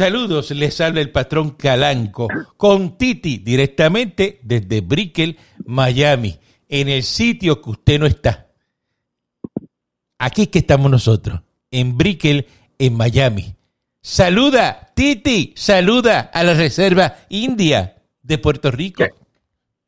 [0.00, 6.36] Saludos, les habla el patrón Calanco con Titi directamente desde Brickell, Miami,
[6.70, 8.46] en el sitio que usted no está.
[10.18, 12.46] Aquí es que estamos nosotros, en Brickell,
[12.78, 13.42] en Miami.
[14.00, 19.04] Saluda, Titi, saluda a la Reserva India de Puerto Rico.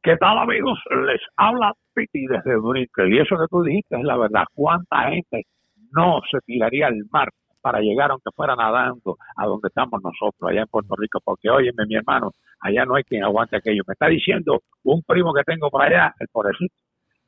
[0.03, 0.79] ¿Qué, tal amigos?
[1.07, 4.45] Les habla Titi desde Brickell y eso que tú dijiste es la verdad.
[4.53, 5.47] ¿Cuánta gente
[5.91, 7.31] no se tiraría al mar
[7.63, 11.87] para llegar, aunque fuera nadando, a donde estamos nosotros, allá en Puerto Rico, porque óyeme,
[11.87, 13.83] mi hermano, allá no hay quien aguante aquello.
[13.87, 16.75] Me está diciendo un primo que tengo para allá, el pobrecito,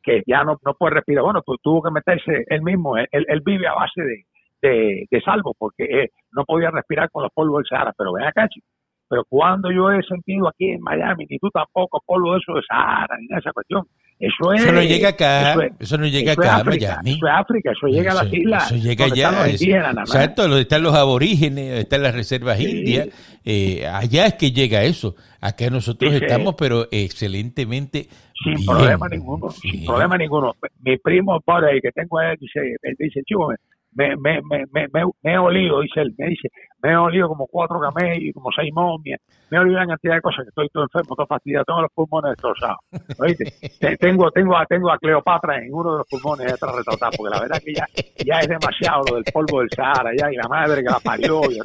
[0.02, 1.24] que ya no, no puede respirar.
[1.24, 4.24] Bueno, pues tuvo que meterse él mismo, él, él vive a base de,
[4.60, 8.24] de, de salvo, porque eh, no podía respirar con los polvos del Sahara, pero ven
[8.24, 8.66] acá, chico.
[9.09, 12.62] Pero cuando yo he sentido aquí en Miami, ni tú tampoco, polvo de eso de
[12.66, 13.84] Sahara, ni esa cuestión,
[14.27, 14.62] eso es.
[14.62, 17.10] Eso no llega acá, eso es- eso no llega eso acá, África, Miami.
[17.12, 18.66] Eso es África, eso llega a las islas.
[18.73, 19.42] Eso llega donde están allá.
[19.45, 22.65] los indígenas, nada exacto, donde están los aborígenes, donde están las reservas Sí.
[22.70, 23.09] indias.
[23.46, 25.15] eh, allá es que llega eso.
[25.41, 28.09] Acá nosotros Dice- estamos, pero excelentemente.
[28.43, 28.66] Sin bien.
[28.66, 30.52] problema ninguno, sin problema ninguno.
[30.82, 33.52] Mi primo por ahí que tengo él dice, él dice, chivo,
[33.93, 36.48] me, me, me, me, me, me he olido, dice él, me dice,
[36.85, 39.18] me he olido como cuatro camellos, como seis momias,
[39.51, 41.91] me he olido una cantidad de cosas que estoy todo enfermo, todo fastidiado, tengo los
[41.93, 42.79] pulmones destrozados.
[43.99, 47.41] Tengo, tengo, a, tengo a Cleopatra en uno de los pulmones detrás retratados, porque la
[47.41, 47.87] verdad que ya,
[48.24, 51.41] ya es demasiado lo del polvo del Sahara, ya, y la madre que la parió,
[51.51, 51.59] y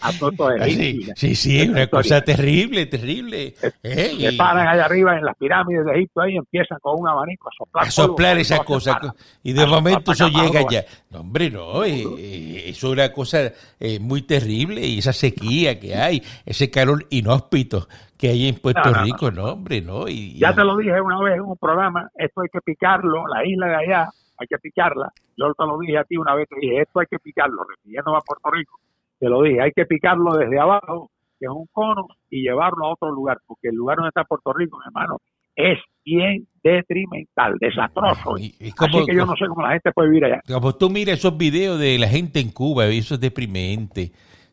[0.00, 3.54] a todo es Sí, sí, sí, es una cosa terrible, terrible.
[3.82, 7.08] Eh, Se y- paran allá arriba en las pirámides de Egipto ahí empiezan con un
[7.08, 7.86] abanico a soplar.
[7.86, 9.14] a soplar polvo, esa todo se cosa para.
[9.42, 10.84] y de momento eso llega ya.
[11.10, 15.78] No, hombre, no, eh, eh, eso es una cosa eh, muy terrible y esa sequía
[15.80, 19.04] que hay, ese calor inhóspito que hay en Puerto No, no, no.
[19.04, 20.08] Rico, no, hombre, no.
[20.08, 23.46] Y, Ya te lo dije una vez en un programa, esto hay que picarlo, la
[23.46, 25.12] isla de allá, hay que picarla.
[25.36, 28.16] Yo te lo dije a ti una vez, te dije, esto hay que picarlo, refiriéndome
[28.18, 28.78] a Puerto Rico.
[29.20, 32.92] Te lo dije, hay que picarlo desde abajo, que es un cono, y llevarlo a
[32.92, 35.18] otro lugar, porque el lugar donde está Puerto Rico, hermano,
[35.54, 38.38] es bien detrimental, desastroso.
[38.38, 40.40] y- y como- Así que yo no sé cómo la gente puede vivir allá.
[40.46, 44.12] Como tú miras esos videos de la gente en Cuba, eso es deprimente.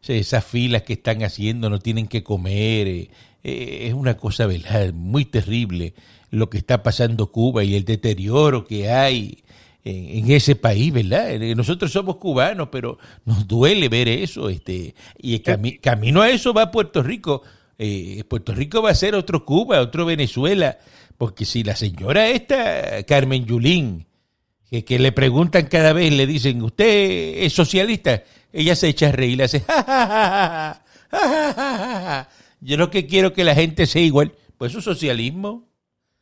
[0.10, 2.88] Esas filas que están haciendo, no tienen que comer.
[2.88, 3.10] eh,
[3.44, 4.92] eh, es una cosa, ¿verdad?
[4.94, 5.94] Muy terrible
[6.32, 9.44] lo que está pasando Cuba y el deterioro que hay
[9.84, 11.32] en, en ese país, ¿verdad?
[11.32, 14.50] Eh, Nosotros somos cubanos, pero nos duele ver eso.
[14.50, 17.44] este Y el cami- camino a eso va Puerto Rico.
[17.78, 20.78] Eh, Puerto Rico va a ser otro Cuba, otro Venezuela.
[21.18, 24.06] Porque si la señora esta, Carmen Yulín,
[24.70, 28.24] que, que le preguntan cada vez, le dicen, ¿usted es socialista?
[28.56, 30.80] Ella se echa a reír, le hace, "Ja, ja, ja, ja,
[31.12, 32.28] ja, ja, ja, ja".
[32.62, 34.32] Yo lo que quiero es que la gente sea igual.
[34.58, 35.64] Pues eso es socialismo.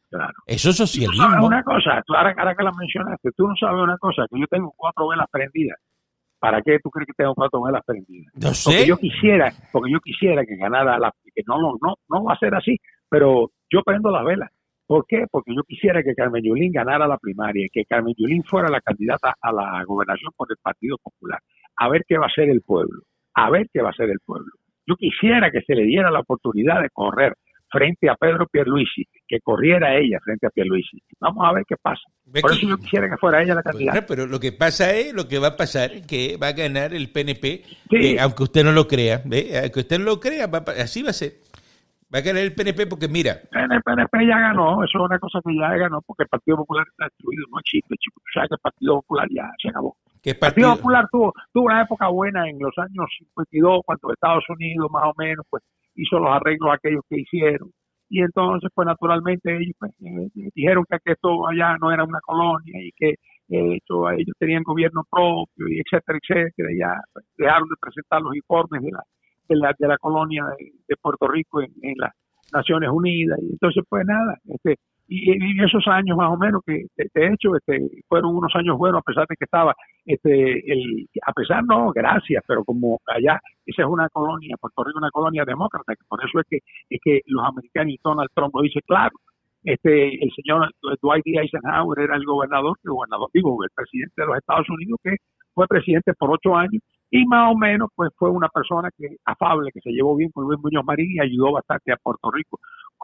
[0.09, 0.33] Claro.
[0.45, 1.45] Eso es Tú sabes socialismo.
[1.47, 4.45] una cosa, tú, ahora, ahora que la mencionaste, tú no sabes una cosa, que yo
[4.47, 5.77] tengo cuatro velas prendidas.
[6.39, 8.31] ¿Para qué tú crees que tengo cuatro velas prendidas?
[8.35, 8.85] No Porque sé.
[8.87, 12.37] yo quisiera, porque yo quisiera que ganara la, que no, no, no, no va a
[12.37, 12.77] ser así,
[13.09, 14.51] pero yo prendo las velas.
[14.85, 15.25] ¿Por qué?
[15.31, 19.33] Porque yo quisiera que Carmen Yulín ganara la primaria que Carmen Yulín fuera la candidata
[19.41, 21.39] a la gobernación por el Partido Popular.
[21.77, 23.01] A ver qué va a hacer el pueblo.
[23.35, 24.51] A ver qué va a hacer el pueblo.
[24.85, 27.35] Yo quisiera que se le diera la oportunidad de correr
[27.71, 31.01] frente a Pedro Pierluisi, que corriera ella frente a Pierluisi.
[31.19, 32.03] Vamos a ver qué pasa.
[32.39, 34.05] Por eso yo quisiera que fuera ella la Bueno, candidata.
[34.07, 36.93] pero lo que pasa es, lo que va a pasar es que va a ganar
[36.93, 37.95] el PNP, Sí.
[37.95, 39.57] eh, aunque usted no lo crea, ¿ve?
[39.59, 41.31] aunque usted no lo crea, va así va a ser.
[42.13, 45.39] Va a ganar el PNP porque mira, El PNP ya ganó, eso es una cosa
[45.43, 48.19] que ya ganó, porque el Partido Popular está destruido, no existe, chico.
[48.21, 49.95] O sea que el Partido Popular ya se acabó.
[50.23, 54.13] Que El Partido partido, Popular tuvo, tuvo una época buena en los años 52, cuando
[54.13, 55.63] Estados Unidos más o menos pues
[55.95, 57.69] hizo los arreglos aquellos que hicieron.
[58.09, 62.79] Y entonces, pues naturalmente ellos pues, eh, dijeron que esto allá no era una colonia
[62.81, 63.09] y que
[63.49, 66.71] eh, esto, ellos tenían gobierno propio y etcétera, etcétera.
[66.71, 69.03] Y ya pues, dejaron de presentar los informes de la,
[69.49, 72.13] de la, de la colonia de, de Puerto Rico en, en las
[72.53, 73.39] Naciones Unidas.
[73.41, 74.77] Y entonces, pues nada, este,
[75.07, 78.99] y, y esos años más o menos que de hecho este, fueron unos años buenos
[78.99, 79.73] a pesar de que estaba
[80.05, 84.97] este el a pesar no gracias pero como allá esa es una colonia Puerto Rico
[84.97, 86.57] es una colonia demócrata que por eso es que
[86.89, 89.15] es que los americanos y Donald Trump lo dice claro
[89.63, 90.71] este el señor
[91.01, 91.39] Dwight D.
[91.41, 95.15] Eisenhower era el gobernador el gobernador digo el presidente de los Estados Unidos que
[95.53, 96.81] fue presidente por ocho años
[97.15, 100.45] y más o menos pues fue una persona que afable que se llevó bien con
[100.45, 102.59] Luis Muñoz Marín y ayudó bastante a Puerto Rico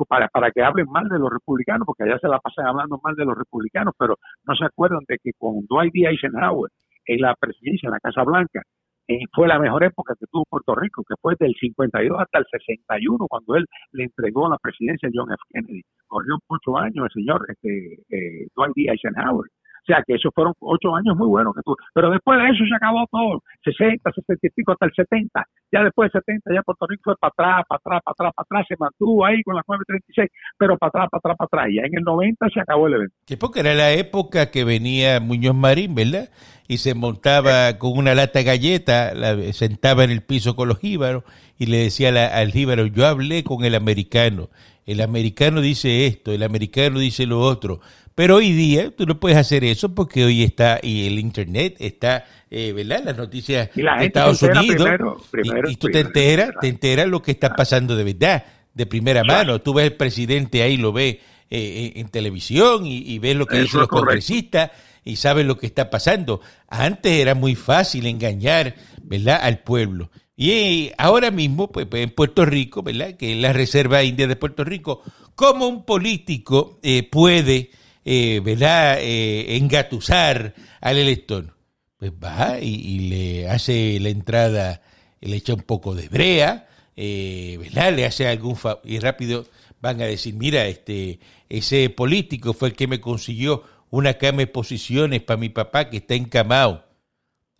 [0.07, 3.13] para, para que hablen mal de los republicanos, porque allá se la pasan hablando mal
[3.15, 4.15] de los republicanos, pero
[4.45, 6.07] no se acuerdan de que con Dwight D.
[6.07, 6.71] Eisenhower
[7.05, 8.63] en la presidencia, en la Casa Blanca,
[9.07, 12.45] eh, fue la mejor época que tuvo Puerto Rico, que fue del 52 hasta el
[12.49, 15.43] 61, cuando él le entregó la presidencia a John F.
[15.51, 15.83] Kennedy.
[16.07, 18.91] Corrió ocho años el señor este, eh, Dwight D.
[18.91, 19.49] Eisenhower.
[19.85, 21.77] Sea que esos fueron ocho años muy buenos que tuvo.
[21.93, 25.45] Pero después de eso se acabó todo, 60, 60 y pico hasta el 70.
[25.71, 28.43] Ya después del 70 ya Puerto Rico fue para atrás, para atrás, para atrás, para
[28.43, 31.71] atrás, se mantuvo ahí con las 936, pero para atrás, para atrás, para atrás.
[31.71, 33.15] Y ya en el 90 se acabó el evento.
[33.25, 36.29] Sí, porque era la época que venía Muñoz Marín, ¿verdad?
[36.67, 40.79] Y se montaba con una lata de galleta, la, sentaba en el piso con los
[40.79, 41.23] jíbaros
[41.57, 44.49] y le decía al jíbaro, yo hablé con el americano,
[44.85, 47.79] el americano dice esto, el americano dice lo otro,
[48.19, 52.25] pero hoy día tú no puedes hacer eso porque hoy está, y el Internet está,
[52.51, 53.01] eh, ¿verdad?
[53.05, 54.75] Las noticias la de Estados Unidos.
[54.75, 58.43] primero, primero, y, y tú te enteras, te enteras lo que está pasando de verdad,
[58.73, 59.61] de primera mano.
[59.61, 61.15] Tú ves el presidente ahí, lo ves
[61.49, 64.07] eh, en televisión y, y ves lo que Eso dicen los correcto.
[64.07, 64.71] congresistas
[65.05, 66.41] y sabes lo que está pasando.
[66.67, 70.11] Antes era muy fácil engañar, ¿verdad?, al pueblo.
[70.35, 74.27] Y eh, ahora mismo, pues, pues, en Puerto Rico, ¿verdad?, que es la Reserva India
[74.27, 75.03] de Puerto Rico,
[75.35, 77.71] ¿cómo un político eh, puede,
[78.11, 81.55] eh, ¿verdad?, eh, engatusar al elector?
[81.97, 84.81] Pues va y, le hace la entrada,
[85.21, 87.93] le echa un poco de brea, eh, ¿verdad?
[87.93, 89.45] Le hace algún fa- y rápido
[89.79, 91.19] van a decir, mira, este,
[91.49, 95.97] ese político fue el que me consiguió una cama de posiciones para mi papá que
[95.97, 96.85] está encamado.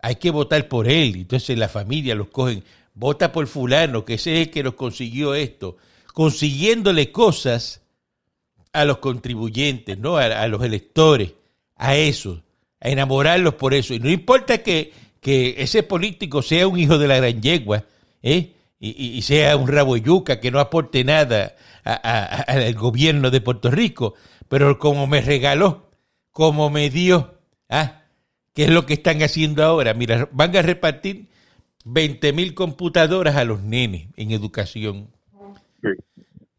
[0.00, 1.14] Hay que votar por él.
[1.14, 2.64] Entonces la familia los cogen,
[2.94, 5.76] vota por fulano, que ese es el que nos consiguió esto,
[6.12, 7.79] consiguiéndole cosas
[8.72, 10.16] a los contribuyentes, ¿no?
[10.16, 11.32] A, los electores,
[11.76, 12.42] a eso,
[12.80, 13.94] a enamorarlos por eso.
[13.94, 17.84] Y no importa que, que ese político sea un hijo de la gran yegua,
[18.22, 18.54] ¿eh?
[18.82, 24.14] Y, sea un rabo yuca que no aporte nada al gobierno de Puerto Rico,
[24.48, 25.90] pero como me regaló,
[26.30, 27.34] como me dio,
[27.68, 28.00] ¿ah?
[28.54, 29.92] ¿Qué es lo que están haciendo ahora?
[29.92, 31.28] Mira, van a repartir
[31.84, 35.10] 20 mil computadoras a los nenes en educación.
[35.82, 35.88] Sí.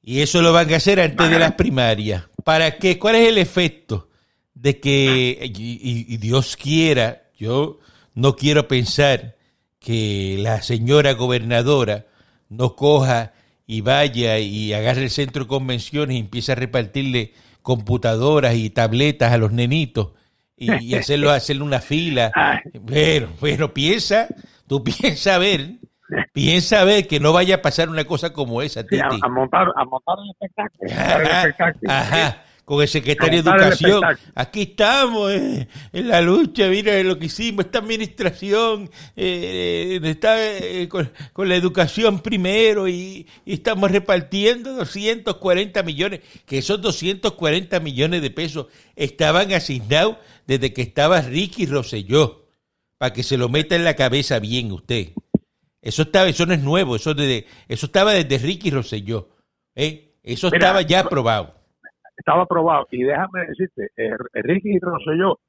[0.03, 2.23] Y eso lo van a hacer antes de las primarias.
[2.43, 2.97] ¿Para qué?
[2.97, 4.09] ¿Cuál es el efecto
[4.53, 7.79] de que, y, Dios quiera, yo
[8.13, 9.35] no quiero pensar
[9.79, 12.05] que la señora gobernadora
[12.49, 13.33] no coja
[13.65, 19.31] y vaya y agarre el centro de convenciones y empiece a repartirle computadoras y tabletas
[19.31, 20.09] a los nenitos
[20.57, 22.31] y, y hacerlo, hacerle una fila?
[22.79, 24.27] Bueno, bueno, piensa,
[24.67, 25.79] tú piensa a ver,
[26.33, 29.21] piensa a ver que no vaya a pasar una cosa como esa, Sí, a, Titi.
[29.23, 30.91] a montar, a montar el espectáculo.
[30.91, 31.91] el Ajá, espectáculo.
[31.91, 34.01] ajá, con el secretario de Educación.
[34.35, 40.35] Aquí estamos eh, en la lucha, mira lo que hicimos, esta administración eh, eh, está
[40.39, 47.79] eh, con, con la educación primero y, y estamos repartiendo 240 millones, que esos 240
[47.81, 50.17] millones de pesos estaban asignados
[50.47, 52.45] desde que estaba Ricky Rosselló,
[52.97, 55.09] para que se lo meta en la cabeza bien usted.
[55.81, 59.29] Eso estaba, eso no es nuevo, eso desde, eso estaba desde Ricky Rosselló.
[59.75, 60.19] ¿eh?
[60.21, 61.55] Eso Mira, estaba ya aprobado.
[62.15, 62.87] Estaba aprobado.
[62.91, 65.39] Y déjame decirte, eh, Ricky Rosselló,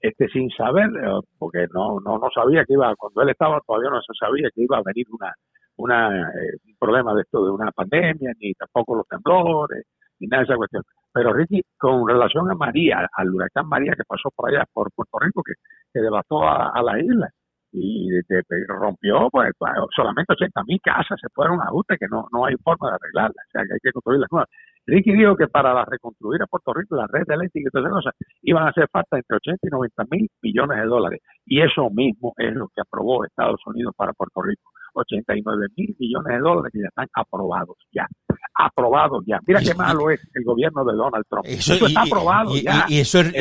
[0.00, 3.90] este, sin saber, eh, porque no, no, no sabía que iba, cuando él estaba todavía
[3.90, 5.32] no se sabía que iba a venir una,
[5.76, 9.84] una, eh, un problema de esto, de una pandemia, ni tampoco los temblores,
[10.18, 10.82] ni nada de esa cuestión.
[11.12, 15.18] Pero Ricky, con relación a María, al huracán María que pasó por allá, por Puerto
[15.20, 15.54] Rico, que,
[15.92, 17.30] que devastó a, a la isla,
[17.76, 22.06] y de- de- rompió, pues, pues, solamente 80 mil casas se fueron a ajuste que
[22.10, 24.48] no, no hay forma de arreglarlas, o sea, que hay que construirlas nuevas.
[24.86, 28.14] Ricky dijo que para reconstruir a Puerto Rico, la red eléctrica y todas esas cosas,
[28.42, 31.20] iban a hacer falta entre 80 y 90 mil millones de dólares.
[31.44, 34.70] Y eso mismo es lo que aprobó Estados Unidos para Puerto Rico.
[34.94, 38.06] 89 mil millones de dólares que ya están aprobados ya.
[38.54, 39.38] Aprobados ya.
[39.46, 41.44] Mira qué malo es el gobierno de Donald Trump.
[41.46, 42.86] Eso, está y- aprobado y, ya.
[42.88, 43.34] y- eso es,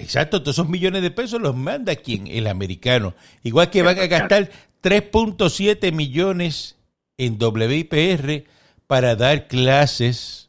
[0.00, 3.12] exacto, todos esos millones de pesos los manda quien, el americano.
[3.42, 4.48] Igual que van a gastar
[4.82, 6.78] 3.7 millones
[7.18, 8.44] en WIPR
[8.86, 10.43] para dar clases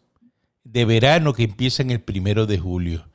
[0.75, 3.09] de verano que empiezan el primero de julio.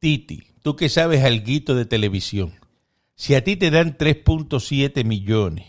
[0.00, 2.52] Titi, tú que sabes alguito de televisión,
[3.14, 5.66] si a ti te dan 3.7 millones,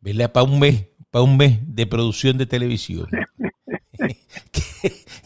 [0.00, 0.30] ¿verdad?
[0.30, 3.08] Para un mes, para un mes de producción de televisión.
[3.98, 4.16] ¿Qué,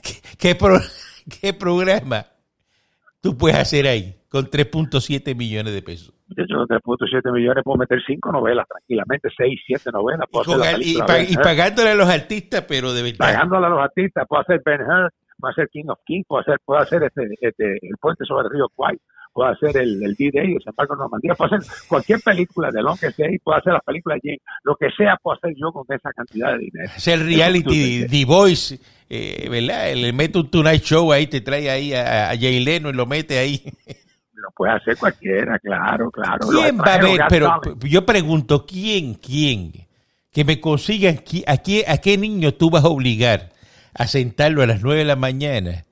[0.02, 0.80] qué- qué pro-
[1.40, 2.26] qué programa
[3.20, 6.14] tú puedes hacer ahí con 3.7 millones de pesos?
[6.36, 10.26] Yo, yo 3.7 millones puedo meter cinco novelas tranquilamente, seis, siete novelas.
[10.28, 13.02] Y, Puedo con hacer y película pa- Ben y pagándole a los artistas, pero de
[13.02, 13.18] verdad.
[13.18, 14.24] pagándole a los artistas.
[14.28, 17.64] Puedo hacer Ben Hur, puedo hacer King of Kings, puedo hacer, puedo hacer este, este,
[17.82, 18.98] El Puente sobre el Río Kwai,
[19.32, 23.10] puedo hacer el, el D-Day, Desembarco en Normandía, puedo hacer cualquier película de Long que
[23.12, 25.84] sea, y puedo hacer las películas de Jane, lo que sea puedo hacer yo con
[25.88, 26.90] esa cantidad de dinero.
[26.94, 29.94] Hacer reality, The Voice, eh, ¿verdad?
[29.94, 33.06] Le mete un Tonight Show ahí, te trae ahí a, a Jay Leno y lo
[33.06, 33.62] mete ahí.
[34.40, 36.46] Lo puede hacer cualquiera, claro, claro.
[36.48, 37.20] ¿Quién va a ver?
[37.28, 39.14] Pero yo pregunto, ¿quién?
[39.14, 39.72] ¿Quién?
[40.30, 43.50] Que me consigan, ¿a qué, a qué niño tú vas a obligar
[43.94, 45.84] a sentarlo a las 9 de la mañana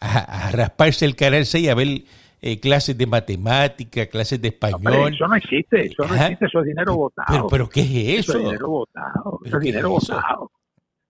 [0.00, 2.02] a, a rasparse el canal 6 a ver
[2.46, 5.14] eh, clases de matemática, clases de español.
[5.14, 7.46] eso no existe, eso no existe, eso es dinero votado.
[7.48, 8.32] Pero, ¿qué es eso?
[8.32, 10.50] Eso es dinero votado, eso es dinero votado.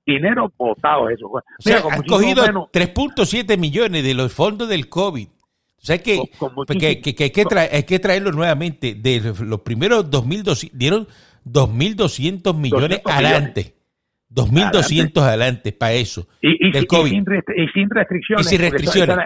[0.06, 1.26] Dinero votado eso.
[1.26, 5.26] O sea, han cogido 3.7 millones de los fondos del COVID.
[5.84, 6.18] O sea que,
[6.66, 8.94] que, que, hay, que hay que traerlo nuevamente.
[8.94, 11.06] De los primeros 2.200, dieron
[11.44, 13.74] 2.200 millones adelante.
[14.30, 16.26] 2.200 adelante para eso.
[16.40, 17.12] Y, del COVID.
[17.12, 18.46] y, sin, restricciones.
[18.46, 19.18] Y sin restricciones.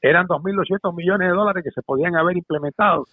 [0.00, 3.06] Eran, 2.200 millones de dólares que se podían haber implementado.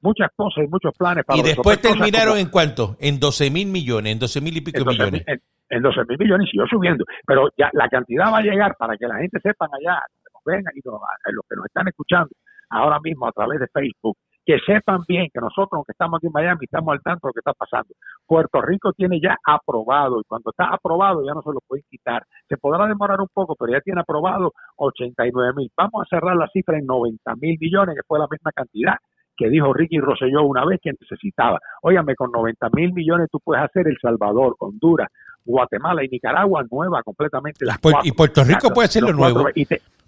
[0.00, 2.96] Muchas cosas y muchos planes para Y después terminaron en cuánto?
[2.98, 5.22] En 12.000 millones, en 12.000 y pico millones.
[5.24, 7.04] En, en 12 mil millones y siguió subiendo.
[7.26, 10.00] Pero ya la cantidad va a llegar para que la gente sepan allá,
[10.48, 12.30] vengan y los que nos están escuchando
[12.70, 16.32] ahora mismo a través de Facebook, que sepan bien que nosotros, aunque estamos aquí en
[16.32, 17.92] Miami, estamos al tanto de lo que está pasando.
[18.26, 22.24] Puerto Rico tiene ya aprobado, y cuando está aprobado ya no se lo pueden quitar.
[22.48, 25.70] Se podrá demorar un poco, pero ya tiene aprobado 89 mil.
[25.76, 28.94] Vamos a cerrar la cifra en 90 mil millones, que fue la misma cantidad
[29.36, 31.60] que dijo Ricky Rosselló una vez que necesitaba.
[31.82, 35.08] Óyame, con 90 mil millones tú puedes hacer El Salvador, Honduras,
[35.44, 37.64] Guatemala y Nicaragua nueva completamente.
[37.64, 39.46] Las y, Puerto Rico puede ser lo nuevo.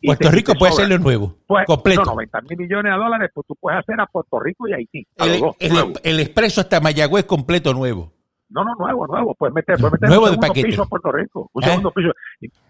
[0.03, 1.37] Puerto Rico puede ser lo nuevo.
[1.47, 2.05] Pues, completo.
[2.05, 5.07] No, 90 mil millones de dólares, pues tú puedes hacer a Puerto Rico y Haití.
[5.19, 8.13] el, el, expreso hasta Mayagüez completo nuevo.
[8.51, 9.35] No, no, nuevo, nuevo.
[9.35, 11.51] Puedes meter, puedes meter nuevo un segundo piso a Puerto Rico.
[11.53, 11.67] Un ¿Eh?
[11.67, 12.11] segundo piso.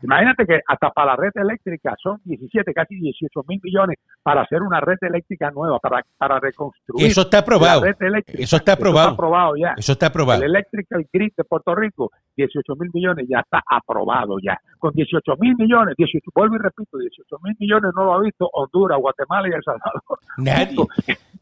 [0.02, 4.62] Imagínate que hasta para la red eléctrica son 17, casi 18 mil millones para hacer
[4.62, 7.06] una red eléctrica nueva, para, para reconstruir.
[7.06, 7.82] Eso está aprobado.
[7.84, 9.08] Eso está aprobado.
[9.08, 9.74] Eso está aprobado ya.
[9.76, 10.42] Eso está aprobado.
[10.42, 14.58] El Electrical Grid de Puerto Rico, 18 mil millones, ya está aprobado ya.
[14.78, 18.48] Con 18 mil millones, 18, vuelvo y repito, 18 mil millones no lo ha visto
[18.52, 20.18] Honduras, Guatemala y El Salvador.
[20.36, 20.76] Nadie.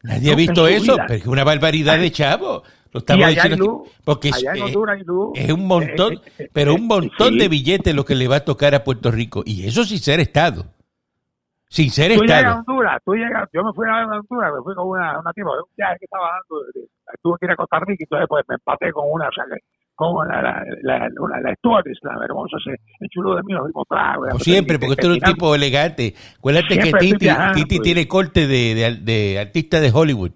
[0.03, 2.63] Nadie ha visto eso, pero es una barbaridad de chavo.
[2.91, 7.93] Lo estamos diciendo porque es, es, un montón, eh, eh, pero un montón de billetes
[7.93, 10.65] lo que le va a tocar a Puerto Rico y eso sin ser Estado.
[11.69, 12.41] Sin ser tú Estado.
[12.41, 15.31] Llegas a Honduras, tú llegas, yo me fui a Honduras, me fui con una, una
[15.33, 16.65] tipa, un viaje que estaba dando,
[17.21, 19.43] tuve que ir a Costa Rica y entonces pues me empaté con una, o sea,
[19.93, 24.29] como la, la, la, la, la la hermosa, se chulo de mí, mismos tragos.
[24.29, 26.15] Como siempre, porque tú eres un tipo elegante.
[26.37, 30.31] Acuérdate que Titi, Titi tiene corte de, de, de artista de Hollywood.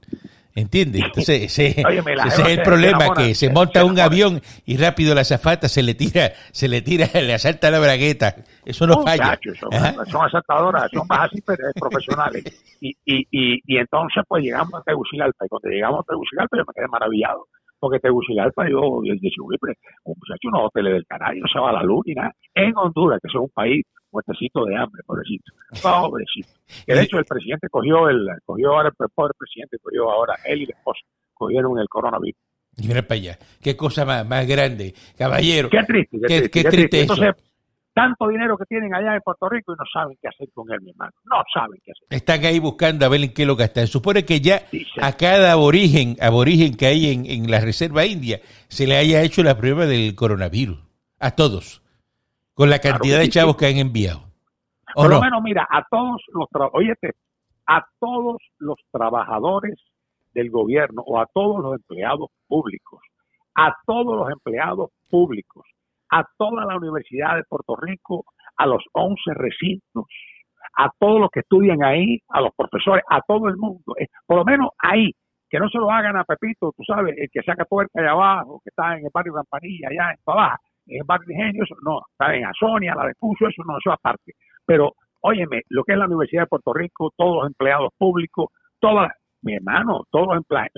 [0.55, 1.01] ¿Entiendes?
[1.05, 5.67] Entonces, ese, ese es el problema, que se monta un avión y rápido la zafata
[5.67, 8.35] se le tira, se le tira, le asalta la bragueta.
[8.65, 9.37] Eso no falla.
[9.59, 12.43] son, son, asaltadoras, son más así pero profesionales.
[12.79, 15.45] Y, y, y, y, entonces, pues llegamos a Tegucigalpa.
[15.45, 17.47] Y cuando llegamos a Tegucigalpa, yo me quedé maravillado.
[17.79, 21.73] Porque Tegucigalpa, yo, yo decía, un muchacho, unos hoteles del Canario, no se va a
[21.73, 22.31] la luz ni nada.
[22.53, 23.83] En Honduras, que es un país
[24.13, 25.51] muertecito de hambre, pobrecito.
[25.81, 26.49] Pobrecito.
[26.85, 30.61] Que de hecho el presidente cogió el, cogió ahora el pobre presidente, cogió ahora él
[30.61, 31.01] y la esposa,
[31.33, 32.39] cogieron el coronavirus.
[32.77, 35.69] Y mira para allá, qué cosa más, más grande, caballero.
[35.69, 37.35] Qué triste, qué, qué, triste, Entonces,
[37.93, 40.81] tanto dinero que tienen allá en Puerto Rico y no saben qué hacer con él,
[40.81, 41.11] mi hermano.
[41.25, 42.07] No saben qué hacer.
[42.09, 43.85] Están ahí buscando a ver en qué lo gastan.
[43.85, 44.63] Supone que ya
[45.01, 49.43] a cada aborigen, aborigen que hay en, en la Reserva India se le haya hecho
[49.43, 50.79] la prueba del coronavirus.
[51.19, 51.82] A todos
[52.53, 54.21] con la cantidad de chavos que han enviado.
[54.93, 56.47] Por lo menos, mira, a todos los,
[57.65, 59.75] a todos los trabajadores
[60.33, 63.01] del gobierno o a todos los empleados públicos,
[63.55, 65.65] a todos los empleados públicos,
[66.11, 68.25] a toda la Universidad de Puerto Rico,
[68.57, 70.05] a los 11 recintos,
[70.75, 73.95] a todos los que estudian ahí, a los profesores, a todo el mundo.
[74.25, 75.11] Por lo menos ahí,
[75.49, 78.61] que no se lo hagan a Pepito, tú sabes, el que saca puerta allá abajo,
[78.63, 82.35] que está en el barrio Campanilla, allá en Pabaja, en Barrio Ingenio, eso no, está
[82.35, 84.33] en Asonia, la de Puso, eso no, eso aparte.
[84.65, 88.47] Pero, óyeme, lo que es la Universidad de Puerto Rico, todos los empleados públicos,
[88.79, 89.11] todas,
[89.41, 90.71] mi hermano, todos los, empleados,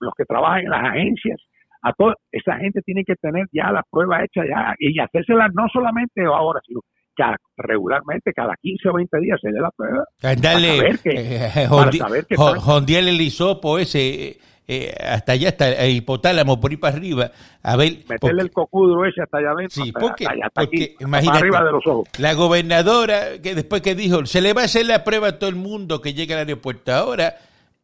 [0.00, 1.40] los que trabajan en las agencias,
[1.82, 5.68] a toda esa gente tiene que tener ya la prueba hecha ya y hacérsela no
[5.72, 6.80] solamente ahora, sino
[7.18, 7.24] que
[7.56, 10.04] regularmente, cada 15 o 20 días se dé la prueba.
[10.20, 14.38] Dale, para saber que, eh, para saber que el hisopo ese
[14.70, 17.32] eh, hasta allá, hasta el hipotálamo, por ahí para arriba,
[17.62, 18.04] a ver...
[18.06, 20.26] Meterle el cocudro ese hasta allá adentro, sí, porque,
[21.00, 22.06] imagínate, arriba de los ojos.
[22.18, 25.48] La gobernadora, que después que dijo, se le va a hacer la prueba a todo
[25.48, 27.36] el mundo que llega al aeropuerto, ahora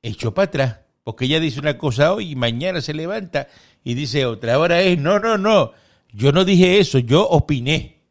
[0.02, 3.48] echó para atrás, porque ella dice una cosa hoy y mañana se levanta
[3.82, 4.52] y dice otra.
[4.52, 5.72] Ahora es, no, no, no,
[6.12, 8.02] yo no dije eso, yo opiné,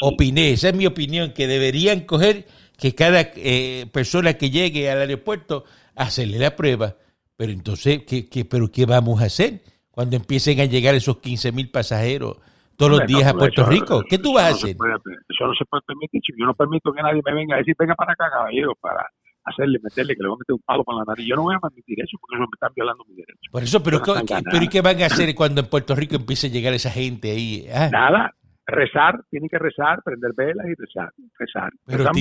[0.00, 2.46] opiné, esa es mi opinión, que deberían coger
[2.78, 5.64] que cada eh, persona que llegue al aeropuerto
[5.96, 6.94] hacerle la prueba
[7.42, 11.50] pero entonces, ¿qué, qué, pero ¿qué vamos a hacer cuando empiecen a llegar esos 15
[11.50, 12.38] mil pasajeros
[12.76, 14.04] todos los días a Puerto Rico?
[14.08, 14.76] ¿Qué tú vas a hacer?
[14.76, 17.96] eso no se puede permitir, Yo no permito que nadie me venga a decir, venga
[17.96, 19.04] para acá, caballero, para
[19.42, 21.26] hacerle, meterle, que le voy a meter un palo con la nariz.
[21.26, 23.50] Yo no voy a permitir eso porque eso me están violando mi derecho.
[23.50, 26.50] Por eso, pero, pero ¿y qué van a hacer cuando en Puerto Rico empiece a
[26.50, 27.66] llegar esa gente ahí?
[27.74, 27.88] Ah.
[27.90, 31.70] Nada, rezar, tienen que rezar, prender velas y rezar, rezar.
[31.84, 32.12] Pero rezar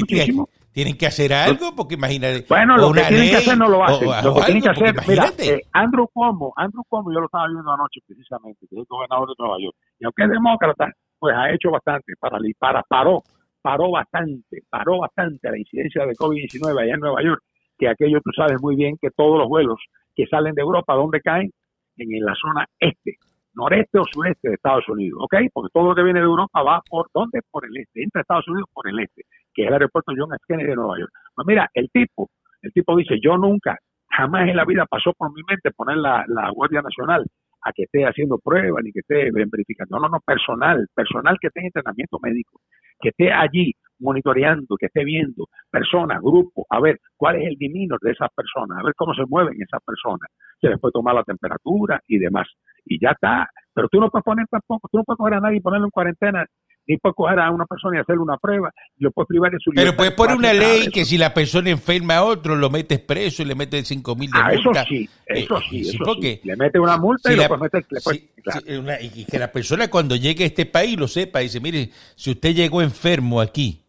[0.72, 2.46] Tienen que hacer algo, porque imagínate.
[2.48, 4.08] Bueno, lo que tienen que hacer no lo hacen.
[4.08, 7.48] o- lo que tienen que hacer, mira, eh, Andrew Cuomo, Andrew Cuomo, yo lo estaba
[7.48, 9.76] viendo anoche precisamente, que es el gobernador de Nueva York.
[10.00, 13.22] Y aunque es demócrata, pues ha hecho bastante para, para paró,
[13.62, 17.42] paró bastante, paró bastante la incidencia de COVID-19 allá en Nueva York,
[17.78, 19.78] que aquello tú sabes muy bien que todos los vuelos
[20.16, 21.52] que salen de Europa, ¿dónde caen?
[21.98, 23.18] En, en la zona este,
[23.54, 25.36] noreste o sureste de Estados Unidos, ¿ok?
[25.54, 27.42] Porque todo lo que viene de Europa va por, ¿dónde?
[27.50, 30.34] Por el este, entra a Estados Unidos por el este, que es el aeropuerto John
[30.34, 30.44] F.
[30.48, 31.12] Kennedy de Nueva York.
[31.36, 32.30] Pues mira, el tipo,
[32.62, 33.78] el tipo dice, yo nunca,
[34.10, 37.26] jamás en la vida pasó por mi mente poner la, la Guardia Nacional
[37.64, 39.98] a que esté haciendo pruebas ni que esté verificando.
[39.98, 42.62] No, no, no, personal, personal que esté en entrenamiento médico,
[43.00, 48.00] que esté allí monitoreando, que esté viendo personas, grupos, a ver cuál es el demeanor
[48.02, 50.30] de esas personas, a ver cómo se mueven esas personas.
[50.60, 52.48] Se les puede tomar la temperatura y demás.
[52.86, 53.50] Y ya está.
[53.74, 55.92] Pero tú no puedes poner tampoco, tú no puedes coger a nadie y ponerlo en
[55.92, 56.46] cuarentena,
[56.88, 59.60] ni puedes coger a una persona y hacerle una prueba, y lo puedes privar de
[59.64, 63.00] su Pero puedes poner una ley que si la persona enferma a otro, lo metes
[63.00, 66.40] preso y le metes 5 mil de Ah, eso sí, eso Eh, sí, eso porque
[66.44, 66.48] sí.
[66.50, 68.80] Le mete una multa si y la- lo puedes meter, le puedes- claro.
[68.82, 71.40] una- y que la persona cuando llegue a este país lo sepa.
[71.40, 73.86] Dice, mire, si usted llegó enfermo aquí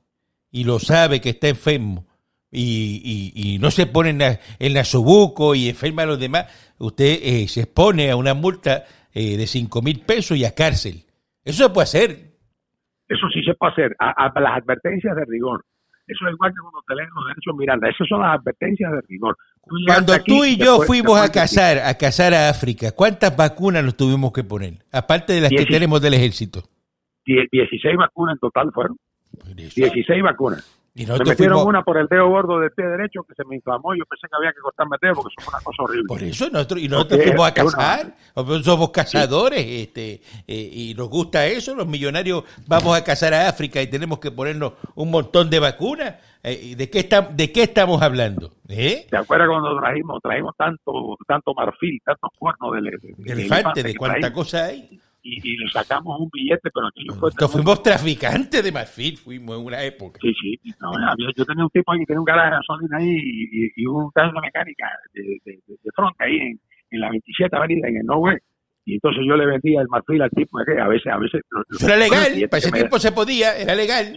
[0.50, 2.06] y lo sabe que está enfermo
[2.52, 6.46] y, y- y no se pone en, la, en nasobuco y enferma a los demás,
[6.78, 11.02] usted eh, se expone a una multa eh, de 5 mil pesos y a cárcel.
[11.44, 12.32] Eso se puede hacer.
[13.08, 15.64] Eso sí se puede hacer, a, a las advertencias de rigor.
[16.06, 17.88] Eso es igual que cuando te leen los derechos Miranda.
[17.88, 19.36] Esas son las advertencias de rigor.
[19.66, 23.96] Tú Cuando tú y yo fuimos a cazar, a cazar a África, ¿cuántas vacunas nos
[23.96, 24.74] tuvimos que poner?
[24.92, 26.62] Aparte de las que tenemos del ejército.
[27.24, 28.96] Die- 16 vacunas en total fueron.
[29.38, 29.72] Por eso.
[29.76, 30.81] 16 vacunas.
[30.94, 33.44] Y Me nosotros metieron fuimos, una por el dedo gordo del pie derecho que se
[33.46, 35.64] me inflamó y yo pensé que había que cortarme el dedo porque eso fue una
[35.64, 36.06] cosa horrible.
[36.06, 40.20] por eso nosotros, y nosotros Porque fuimos a es una- cazar, nosotros somos cazadores, este,
[40.46, 44.30] eh, y nos gusta eso, los millonarios vamos a cazar a África y tenemos que
[44.30, 46.14] ponernos un montón de vacunas.
[46.42, 48.50] Eh, ¿y ¿De qué, está, ¿De qué estamos hablando?
[48.68, 49.06] ¿Eh?
[49.08, 53.82] ¿Te acuerdas cuando trajimos, trajimos tanto, tanto marfil, tantos cuernos de, de- de- de elefante,
[53.82, 54.44] de cuánta traímos?
[54.44, 55.00] cosa hay.
[55.22, 57.30] Y, y le sacamos un billete, pero aquello fue...
[57.48, 60.18] Fuimos traficantes de marfil, fuimos en una época.
[60.22, 60.60] Sí, sí.
[60.80, 60.92] No,
[61.36, 63.86] yo tenía un tipo ahí que tenía un garaje de gasolina ahí y, y- y
[63.86, 67.88] un taller de mecánica de, de, de, de frente ahí en, en la 27 Avenida,
[67.88, 68.36] en el Norway.
[68.84, 71.40] Y entonces yo le vendía el marfil al tipo que a veces, a veces...
[71.70, 74.16] Eso era legal, para ese tiempo se podía, era legal.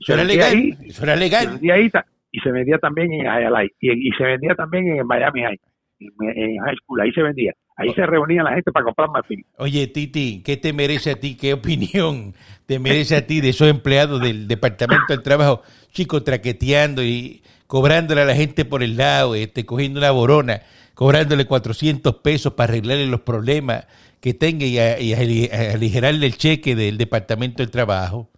[0.00, 1.60] Eso era legal, ahí, eso era legal.
[1.70, 1.90] ahí
[2.32, 5.60] y se vendía también en Hialeah y, y se vendía también en Miami High,
[6.00, 7.52] en, en High School, ahí se vendía.
[7.80, 9.46] Ahí se reunían la gente para comprar marfil.
[9.56, 11.36] Oye, Titi, ¿qué te merece a ti?
[11.36, 12.34] ¿Qué opinión
[12.66, 15.62] te merece a ti de esos empleados del Departamento del Trabajo,
[15.92, 20.62] chicos, traqueteando y cobrándole a la gente por el lado, este, cogiendo una borona,
[20.94, 23.86] cobrándole 400 pesos para arreglarle los problemas
[24.20, 25.18] que tenga y, a- y a-
[25.56, 28.28] a aligerarle el cheque del Departamento del Trabajo?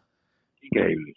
[0.63, 1.15] Increíble.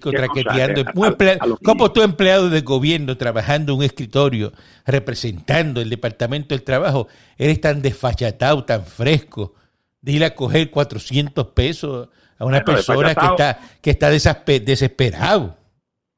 [0.00, 0.80] Cosa, traqueteando.
[0.80, 3.84] eh, Un a- emplea- a lo que- ¿Cómo tú, empleado de gobierno, trabajando en un
[3.84, 4.52] escritorio,
[4.86, 9.54] representando el Departamento del Trabajo, eres tan desfachatado, tan fresco,
[10.00, 14.62] de ir a coger 400 pesos a una Bueno, persona que está, que está desespe-
[14.62, 15.56] desesperado?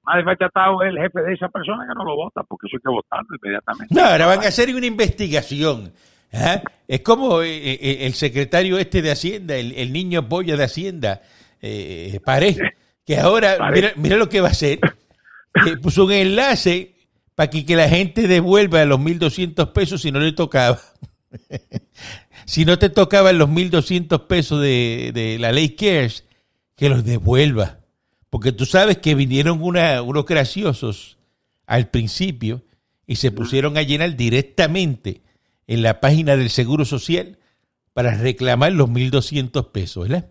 [0.04, 2.82] Más desfachatado es el jefe de esa persona que no lo vota, porque eso hay
[2.82, 3.94] que votarlo inmediatamente.
[3.94, 5.92] No, ahora van a hacer una investigación.
[6.32, 6.62] ¿ah?
[6.86, 11.22] Es como eh, eh, el secretario este de Hacienda, el, el niño polla de Hacienda,
[11.60, 12.56] eh, Pared,
[13.06, 14.80] que ahora, mira, mira lo que va a hacer.
[15.66, 16.94] Eh, puso un enlace
[17.34, 20.80] para que, que la gente devuelva los 1.200 pesos si no le tocaba.
[22.44, 26.24] si no te tocaban los 1.200 pesos de, de la ley CARES,
[26.76, 27.78] que los devuelva.
[28.30, 31.16] Porque tú sabes que vinieron una- unos graciosos
[31.66, 32.62] al principio
[33.06, 35.22] y se pusieron a llenar directamente
[35.66, 37.38] en la página del Seguro Social
[37.92, 40.28] para reclamar los 1.200 pesos, ¿verdad?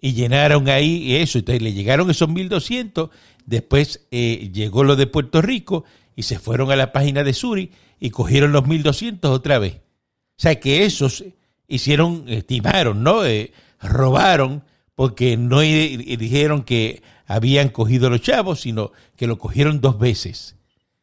[0.00, 3.10] Y llenaron ahí eso, entonces le llegaron esos 1.200,
[3.46, 7.72] después eh, llegó lo de Puerto Rico y se fueron a la página de Suri
[7.98, 9.76] y cogieron los 1.200 otra vez.
[9.76, 9.80] O
[10.38, 11.24] sea que esos
[11.66, 13.24] hicieron, estimaron, ¿no?
[13.24, 19.98] Eh, robaron porque no dijeron que habían cogido los chavos, sino que lo cogieron dos
[19.98, 20.56] veces.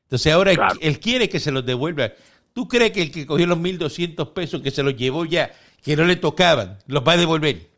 [0.04, 0.80] Entonces ahora Claro.
[0.82, 2.12] él, quiere que se los devuelva.
[2.54, 5.52] ¿Tú crees que el que cogió los 1.200 pesos, que se los llevó ya,
[5.84, 7.73] que no le tocaban, los va a devolver?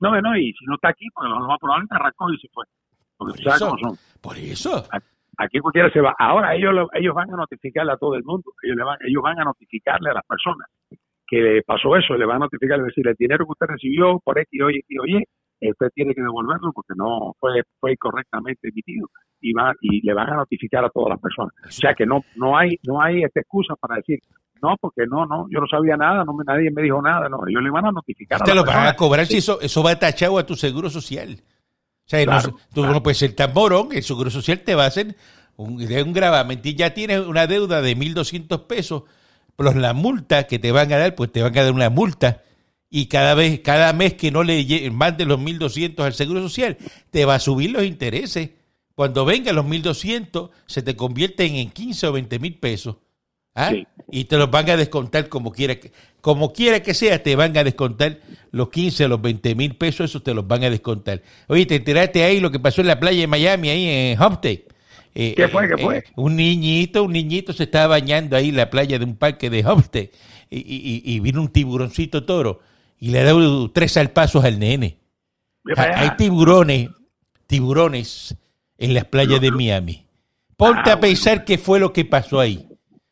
[0.00, 2.64] No, no, y si no está aquí, pues lo más probablemente arrancó y se fue.
[3.16, 3.76] Porque sabes eso.
[3.78, 3.96] son.
[4.20, 4.84] Por eso.
[5.38, 6.14] Aquí cualquiera se va.
[6.18, 8.52] Ahora ellos lo- ellos van a notificarle a todo el mundo.
[8.62, 10.66] Ellos, le van, ellos van a notificarle a las personas
[11.26, 12.14] que le pasó eso.
[12.14, 15.24] Le van a notificar, decir, el dinero que usted recibió por X, oye, y oye,
[15.60, 19.08] usted tiene que devolverlo porque no fue fue correctamente emitido.
[19.40, 21.52] Y, va, y le van a notificar a todas las personas.
[21.66, 24.18] O sea que no no hay no hay esta excusa para decir,
[24.62, 27.28] no, porque no, no, yo no sabía nada, no me, nadie me dijo nada.
[27.28, 29.98] No, ellos le van a notificar Te lo van a cobrar si eso, eso va
[29.98, 31.42] tachado a tu seguro social.
[32.06, 32.92] O sea, no- Claro, tú claro.
[32.92, 35.16] no puedes ser tan morón, el Seguro Social te va a hacer
[35.56, 36.60] un, un gravamen.
[36.62, 39.02] Y ya tienes una deuda de 1.200 pesos,
[39.56, 42.42] plus la multa que te van a dar, pues te van a dar una multa.
[42.88, 46.76] Y cada vez, cada mes que no le mandes los 1.200 al Seguro Social,
[47.10, 48.50] te va a subir los intereses.
[48.94, 52.96] Cuando vengan los 1.200, se te convierten en 15 o 20 mil pesos.
[53.56, 53.70] ¿Ah?
[53.70, 53.86] Sí.
[54.10, 55.90] Y te los van a descontar como quiera que,
[56.20, 58.20] como quiera que sea, te van a descontar
[58.52, 61.22] los 15 o los 20 mil pesos, eso te los van a descontar.
[61.48, 64.58] Oye, te enteraste ahí lo que pasó en la playa de Miami, ahí en Homestead.
[65.14, 65.64] Eh, ¿Qué fue?
[65.64, 65.98] eh, ¿Qué fue?
[65.98, 69.48] eh, un niñito, un niñito se estaba bañando ahí en la playa de un parque
[69.50, 70.08] de Homestead
[70.50, 72.60] y, y- y- vino un tiburoncito toro
[73.00, 74.98] y le ha dado tres salpazos al nene.
[75.76, 76.90] Hay tiburones,
[77.46, 78.36] tiburones
[78.78, 80.04] en las playas de Miami.
[80.56, 82.66] Ponte Ah, a pensar qué fue lo que pasó ahí.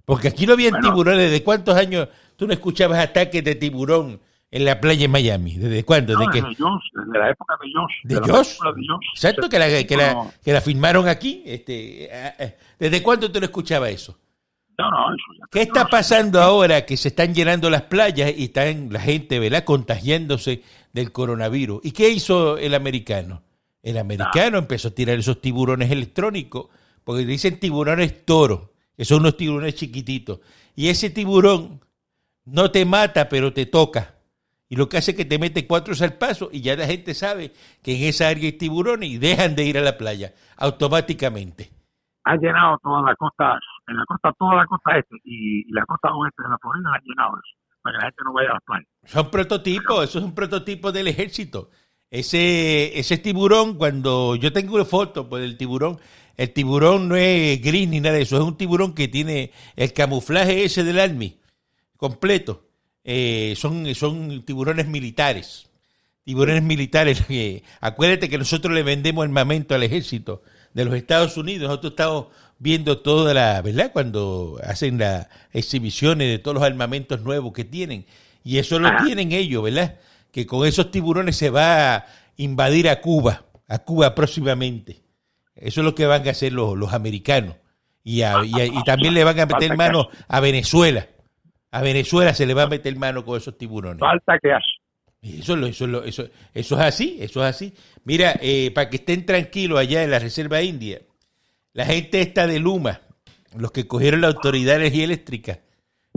[0.04, 0.88] Porque aquí no habían Bueno.
[0.88, 1.30] tiburones.
[1.30, 5.56] ¿De cuántos años tú no escuchabas ataques de tiburón en la playa de Miami?
[5.56, 6.12] ¿Desde cuándo?
[6.14, 7.92] No, ¿De desde Josh, desde la época de Josh.
[8.04, 8.96] ¿De de.
[9.14, 11.42] Exacto, que la, que la, que la filmaron aquí.
[11.46, 12.10] Este.
[12.78, 14.18] ¿Desde cuándo tú no escuchabas eso?
[14.76, 18.44] no, no, eso ya ¿Qué está pasando ahora que se están llenando las playas y
[18.44, 20.62] están la gente, ¿verdad?, contagiándose
[20.92, 21.80] del coronavirus.
[21.84, 23.42] ¿Y qué hizo el americano?
[23.82, 26.66] El americano empezó a tirar esos tiburones electrónicos,
[27.04, 30.40] porque dicen tiburones toro, que son unos tiburones chiquititos.
[30.74, 31.80] Y ese tiburón
[32.44, 34.14] no te mata, pero te toca.
[34.68, 37.52] Y lo que hace es que te mete cuatro salpazos y ya la gente sabe
[37.82, 41.70] que en esa área hay tiburones y dejan de ir a la playa automáticamente.
[42.24, 45.84] Han llenado toda la costa, en la costa, toda la costa este y, y la
[45.84, 48.54] costa oeste de la Florida han llenado eso, para que la gente no vaya a
[48.54, 48.88] las playas.
[49.04, 51.68] Son prototipos, eso es un prototipo del ejército.
[52.10, 55.98] Ese, ese tiburón, cuando yo tengo una foto pues, del tiburón,
[56.36, 59.92] el tiburón no es gris ni nada de eso, es un tiburón que tiene el
[59.92, 61.38] camuflaje ese del Army
[61.96, 62.66] completo.
[63.04, 65.66] Eh, son, son tiburones militares.
[66.24, 67.22] Tiburones militares.
[67.26, 70.42] que- acuérdate que nosotros le vendemos armamento al ejército
[70.72, 71.68] de los Estados Unidos.
[71.68, 72.26] Nosotros estamos
[72.58, 73.92] viendo toda la, ¿verdad?
[73.92, 78.06] Cuando hacen las exhibiciones de todos los armamentos nuevos que tienen.
[78.42, 79.96] Y eso lo tienen ellos, ¿verdad?
[80.30, 85.03] Que con esos tiburones se va a invadir a Cuba, a Cuba próximamente.
[85.56, 87.56] Eso es lo que van a hacer los, los americanos.
[88.02, 91.06] Y, a- y a- y también le van a meter Falta mano a Venezuela.
[91.70, 94.00] A Venezuela se le va a meter mano con esos tiburones.
[94.00, 94.50] Falta que.
[95.22, 97.72] Eso, eso, eso, eso es así, eso es así.
[98.04, 101.00] Mira, eh, para que estén tranquilos allá en la Reserva India,
[101.72, 103.00] la gente está de Luma,
[103.56, 105.60] los que cogieron la Autoridad de Energía Eléctrica,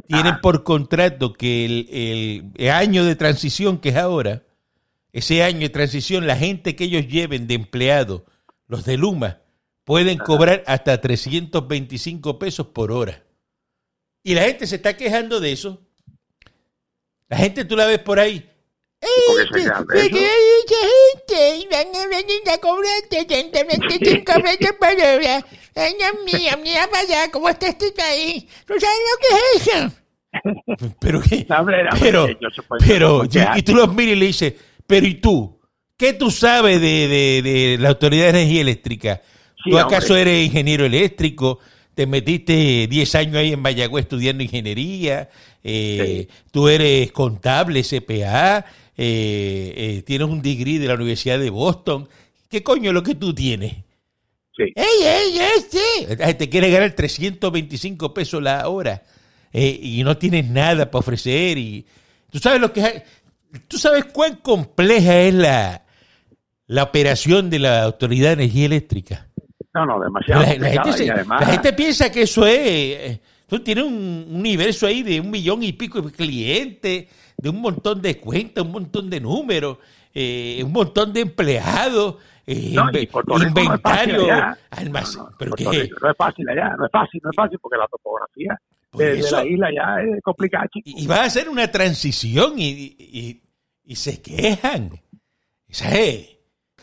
[0.08, 0.40] tienen Ah.
[0.42, 4.44] por contrato que el, el- el año de transición que es ahora,
[5.14, 8.26] ese año de transición, la gente que ellos lleven de empleado,
[8.68, 9.42] los de Luma,
[9.84, 13.24] pueden cobrar hasta 325 pesos por hora.
[14.24, 15.82] Y la gente se está quejando de eso.
[17.30, 18.40] La gente tú la ves por ahí.
[19.00, 20.10] ¿Por qué se quejan de eso?
[20.10, 20.76] mucha
[21.14, 25.46] gente y van a venir a cobrar 325 pesos por hora.
[25.76, 28.46] Ay, Dios mío, mira para allá, ¿cómo está este país?
[28.66, 29.92] ¿Tú sabes lo que es eso?
[31.00, 31.48] Pero qué,
[32.00, 32.28] pero,
[32.86, 33.24] pero,
[33.56, 34.54] y tú los miras y le dices,
[34.86, 35.57] pero ¿y tú?
[35.98, 39.22] ¿Qué tú sabes de, de- de la Autoridad de Energía Eléctrica?
[39.64, 40.22] Sí, ¿Tú acaso hombre.
[40.22, 41.60] eres ingeniero eléctrico?
[41.96, 45.30] ¿Te metiste 10 años ahí en Mayagüez estudiando ingeniería?
[45.64, 48.64] Eh, ¿Tú eres contable, CPA?
[48.96, 52.08] Eh, eh, ¿Tienes un degree de la Universidad de Boston?
[52.50, 53.74] ¿Qué coño es lo que tú tienes?
[54.56, 54.64] Sí.
[54.76, 56.16] ¡Ey, ey, este!
[56.18, 59.04] La gente quiere ganar 325 pesos la hora
[59.52, 61.58] y no tienes nada para ofrecer.
[61.58, 61.86] y
[62.30, 63.04] ¿Tú sabes lo que es?
[63.68, 65.84] ¿Tú sabes cuán compleja es la,
[66.68, 69.28] la operación de la Autoridad de Energía Eléctrica?
[69.74, 70.42] No, no, demasiado.
[70.60, 72.58] La, gente, se- y además, la gente piensa que eso es...
[72.60, 77.62] eh, Tú tienes un universo ahí de un millón y pico de clientes, de un
[77.62, 79.78] montón de cuentas, un montón de números,
[80.14, 82.84] eh, un montón de empleados, eh, no,
[83.48, 84.18] inventario,
[86.02, 88.60] No, es fácil allá, no es fácil, no es fácil porque la topografía
[88.92, 90.90] de, de la isla ya es complicada, chico.
[90.90, 92.68] y, y va a hacer una transición y,
[93.00, 93.42] y-
[93.86, 94.90] y se quejan.
[95.70, 95.98] Esa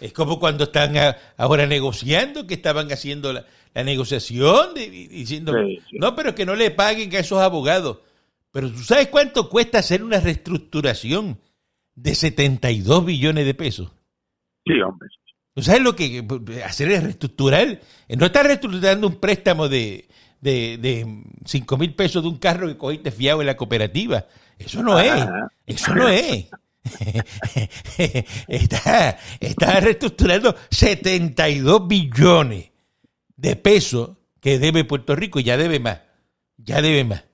[0.01, 5.53] es, como cuando están a- ahora negociando, que estaban haciendo la, la negociación, de- diciendo,
[5.53, 5.97] Sí, sí.
[5.99, 7.99] no, pero que no le paguen a esos abogados.
[8.51, 11.41] Pero tú sabes cuánto cuesta hacer una reestructuración
[11.95, 13.91] de 72 billones de pesos.
[14.67, 15.09] Sí, hombre.
[15.55, 16.25] ¿Tú sabes lo que
[16.65, 17.81] hacer es reestructurar?
[18.09, 20.09] No estás reestructurando un préstamo de,
[20.41, 24.27] de, de 5 mil pesos de un carro que cogiste fiado en la cooperativa.
[24.59, 25.11] Eso no es.
[25.13, 25.49] Ajá.
[25.67, 26.47] Eso no es.
[28.49, 32.71] está, está reestructurando 72 billones
[33.37, 36.01] de pesos que debe Puerto Rico y ya debe más.
[36.57, 37.25] Ya debe más.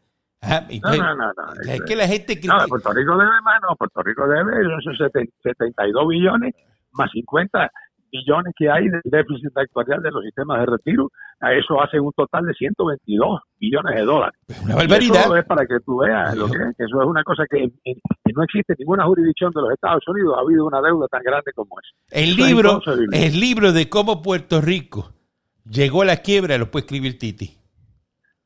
[0.43, 1.33] Ah, No, no, no.
[1.35, 1.73] no.
[1.73, 3.77] es que la gente No, critica- Puerto Rico debe más, no.
[3.77, 6.55] Puerto Rico debe esos seten- 72 billones
[6.93, 7.71] más 50
[8.11, 12.13] billones que hay del déficit actuarial de los sistemas de retiro, a eso hace un
[12.13, 14.39] total de 122 billones de dólares.
[14.65, 15.25] Una barbaridad.
[15.25, 17.71] Eso es para que tú veas lo que es, que eso es una cosa que,
[17.85, 21.23] que no existe en ninguna jurisdicción de los Estados Unidos, ha habido una deuda tan
[21.23, 22.21] grande como esa.
[22.21, 22.81] El Eso libro,
[23.13, 25.13] el libro de cómo Puerto Rico
[25.65, 27.61] llegó a la quiebra lo puede escribir Titi.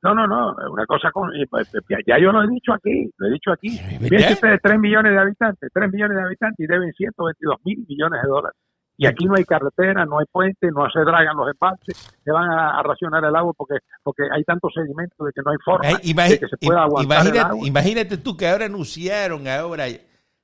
[0.04, 1.30] No, no, no, es una cosa con...
[1.48, 1.66] pues,
[2.06, 3.70] Ya yo lo he dicho aquí, lo he dicho aquí.
[3.70, 8.22] Fíjense ustedes, 3 millones de habitantes, 3 millones de habitantes y deben 122 mil millones
[8.22, 8.58] de dólares.
[8.96, 12.48] Y aquí no hay carretera, no hay puente, no se dragan los embalses, se van
[12.48, 15.88] a, a racionar el agua porque porque hay tanto sedimento de que no hay forma
[15.88, 17.68] de que se pueda aguantar el imagínate, agua.
[17.68, 19.86] imagínate tú que ahora anunciaron, ahora,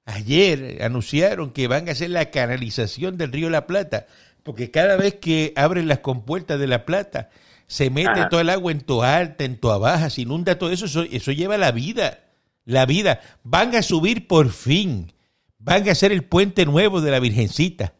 [0.04, 4.06] ayer anunciaron que van a hacer la canalización del río La Plata,
[4.42, 7.30] porque cada vez que abren las compuertas de La Plata,
[7.66, 8.28] se mete Ajá.
[8.28, 11.30] todo el agua en tu alta, en tu baja, se inunda todo eso, eso, eso
[11.30, 12.18] lleva la vida,
[12.64, 13.20] la vida.
[13.44, 15.12] Van a subir por fin,
[15.58, 17.92] van a hacer el puente nuevo de la Virgencita.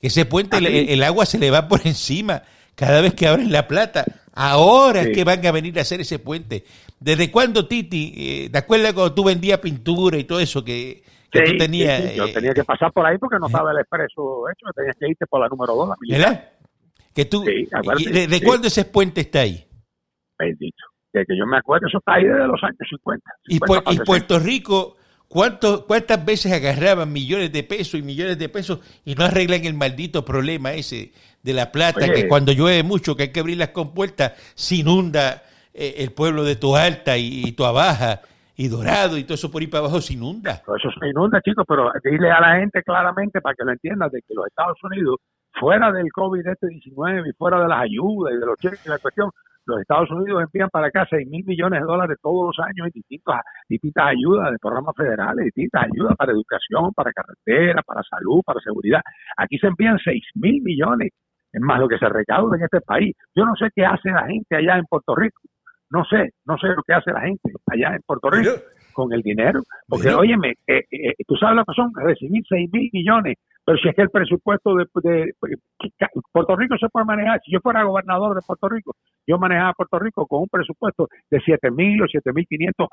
[0.00, 2.42] Que ese puente, el, el agua se le va por encima
[2.74, 4.04] cada vez que abren la plata.
[4.34, 6.64] Ahora es que van a venir a hacer ese puente.
[7.00, 8.12] ¿Desde cuándo, Titi?
[8.16, 12.02] eh, ¿Te acuerdas cuando tú vendías pintura y todo eso que, que Sí, tú tenías?
[12.02, 14.96] sí, yo eh, tenía que pasar por ahí porque no estaba el expreso hecho, tenías
[15.00, 16.20] que irte por la número 2, la militar.
[16.30, 16.48] ¿Verdad?
[17.14, 18.44] Que tú, Sí, acuérdate, y ¿Desde sí.
[18.44, 19.66] cuándo ese puente está ahí?
[20.38, 20.84] Bendito.
[21.12, 23.30] Que, que yo me acuerdo, eso está ahí desde los años 50.
[23.48, 24.04] Y, 50 Pu- para y 60.
[24.04, 24.96] Puerto Rico,
[25.28, 29.74] ¿cuánto, ¿cuántas veces agarraban millones de pesos y millones de pesos y no arreglan el
[29.74, 31.12] maldito problema ese
[31.42, 32.04] de la plata?
[32.04, 32.14] Oye.
[32.14, 36.44] que cuando llueve mucho, que hay que abrir las compuertas, se inunda eh, el pueblo
[36.44, 38.20] de Toalta y, y Toabaja
[38.56, 40.62] y Dorado y todo eso por ahí para abajo se inunda.
[40.64, 44.10] Todo Eso se inunda, chicos, pero dile a la gente claramente para que lo entiendan
[44.10, 45.16] de que los Estados Unidos,
[45.52, 49.30] fuera del COVID-19 y fuera de las ayudas y de los cheques y la cuestión,
[49.66, 52.92] los Estados Unidos envían para acá 6 mil millones de dólares todos los años en
[52.94, 58.60] distintas, distintas ayudas de programas federales, distintas ayudas para educación, para carretera, para salud, para
[58.60, 59.00] seguridad.
[59.36, 61.10] Aquí se envían 6 mil millones,
[61.52, 63.14] es más lo que se recauda en este país.
[63.34, 65.40] Yo no sé qué hace la gente allá en Puerto Rico.
[65.90, 68.50] No sé, no sé lo que hace la gente allá en Puerto Rico
[68.92, 69.60] con el dinero.
[69.88, 73.88] Porque, óyeme, eh, eh, tú sabes lo que son recibir 6 mil millones, pero si
[73.88, 75.32] es que el presupuesto de, de-
[75.78, 78.94] que- Puerto Rico se puede manejar, si yo fuera gobernador de Puerto Rico,
[79.26, 82.88] yo manejaba Puerto Rico con un presupuesto de 7 mil o 7 mil 500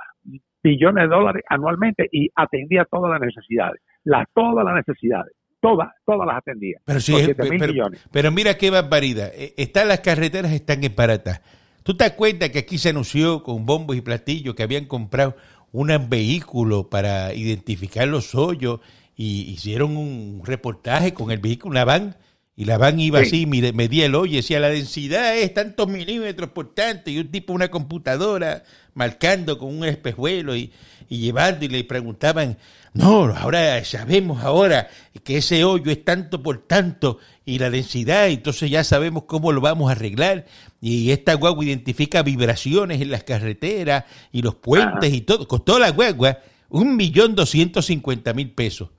[0.64, 6.28] billones de dólares anualmente y atendía todas las necesidades, las, todas las necesidades, todas, todas
[6.28, 6.78] las atendía.
[6.86, 8.08] Pero, sí, con es- 7 mil pero, millones.
[8.12, 9.32] pero mira qué barbaridad.
[9.36, 11.42] Eh, Están las carreteras, están en barata.
[11.84, 15.36] ¿Tú te acuerdas que aquí se anunció con bombos y platillos que habían comprado
[15.74, 18.80] un vehículo para identificar los hoyos
[19.16, 22.16] y hicieron un reportaje con el vehículo, una van,
[22.56, 23.26] y la van iba Sí.
[23.26, 27.30] así, medía el hoyo, y decía la densidad es tantos milímetros por tanto, y un
[27.30, 28.64] tipo, una computadora
[28.94, 30.72] marcando con un espejuelo y,
[31.10, 32.58] y llevando, y le preguntaban,
[32.94, 34.88] no, ahora sabemos ahora
[35.24, 39.60] que ese hoyo es tanto por tanto, y la densidad, entonces ya sabemos cómo lo
[39.60, 40.46] vamos a arreglar,
[40.80, 45.90] y esta guagua identifica vibraciones en las carreteras y los puentes y todo, costó la
[45.90, 46.40] guagua
[46.70, 48.90] un millón doscientos cincuenta mil pesos.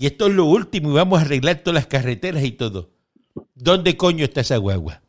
[0.00, 2.88] Y esto es lo último y vamos a arreglar todas las carreteras y todo.
[3.54, 5.02] ¿Dónde coño está esa guagua?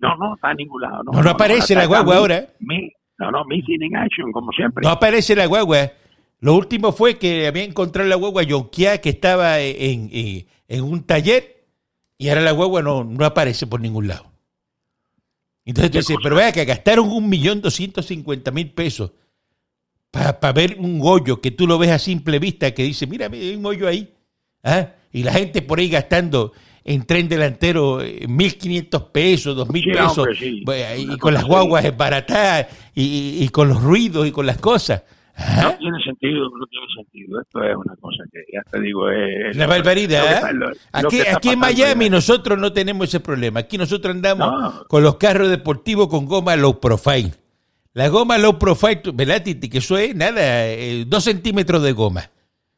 [0.00, 1.04] No, no, está en ningún lado.
[1.04, 2.48] No, no aparece está- la guagua ahora.
[2.58, 4.82] mi- no, no, missing in action, como siempre.
[4.82, 5.92] No aparece la guagua.
[6.40, 11.04] Lo último fue que había encontrado la guagua yonqueada que estaba en, en- en un
[11.04, 11.64] taller
[12.18, 14.26] y ahora la guagua no, no aparece por ningún lado.
[15.64, 19.12] Entonces tú ¿Qué dices, pero vea que gastaron un millón doscientos cincuenta mil pesos
[20.10, 23.44] para ver un hoyo que tú lo ves a simple vista que dice, mira, mira,
[23.44, 24.12] hay un hoyo ahí.
[24.64, 24.88] ¿Ah?
[25.12, 26.52] Y la gente por ahí gastando
[26.84, 30.62] en tren delantero eh, 1.500 pesos, 2.000 Sí, pesos, hombre, sí.
[30.64, 35.02] bueno, y Una con las guaguas baratadas y, con los ruidos y con las cosas.
[35.36, 35.76] No ¿Ah?
[35.78, 37.40] tiene sentido, no tiene sentido.
[37.40, 40.52] Esto es una cosa que ya te digo es que barbaridad.
[40.52, 43.60] lo Aquí, aquí en Miami nosotros no tenemos ese problema.
[43.60, 44.84] Aquí nosotros andamos No.
[44.86, 47.32] con los carros deportivos con goma low profile.
[47.94, 49.68] La goma low profile, ¿verdad, Titi?
[49.68, 52.30] Que eso es nada, eh, dos centímetros de goma.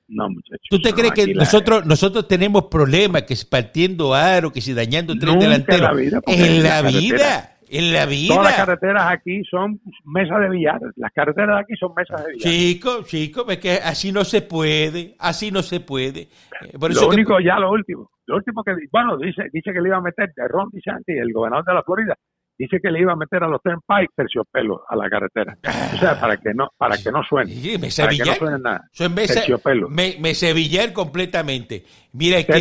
[0.08, 0.66] No, muchachos.
[0.70, 4.60] ¿Tú te no, crees que la- nosotros nosotros tenemos problemas que si partiendo aro, que
[4.60, 5.82] si dañando tren Nunca en delantero?
[5.84, 8.56] la vida, en la la vida, en la Todas las vida.
[8.56, 10.78] carreteras aquí son mesas de billar.
[10.94, 12.52] Las carreteras de aquí son mesas de billar.
[12.52, 16.20] Chico, chico, es que así no se puede, así no se puede.
[16.62, 18.08] Eh, Por eso lo que- único, ya lo último.
[18.26, 21.32] Lo último que, bueno, dice, dice que le iba a meter, de Ron DeSantis, el
[21.32, 22.14] gobernador de la Florida,
[22.58, 25.56] dice que le iba a meter a los turnpike terciopelo a la carretera.
[25.94, 27.52] O sea, para que no, para que no suene.
[27.52, 28.88] Sí, me Para que no suene nada.
[28.98, 29.88] De- Terciopelo.
[29.88, 31.84] me, me sevillar completamente.
[32.12, 32.52] Mira, hay que,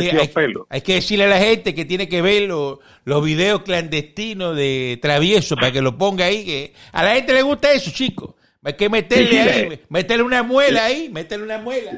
[0.69, 4.99] hay, que decirle a la gente que tiene que ver lo- los videos clandestinos de
[5.01, 6.43] travieso para que lo ponga ahí.
[6.45, 8.34] Que a la gente le gusta eso, chicos.
[8.65, 11.91] Hay que meterle Sí, ahí, le- meterle una muela ahí, meterle una muela.